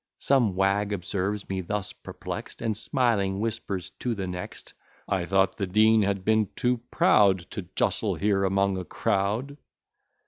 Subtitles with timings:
[0.17, 4.73] Some wag observes me thus perplex'd, And, smiling, whispers to the next,
[5.07, 9.57] "I thought the Dean had been too proud, To justle here among a crowd!"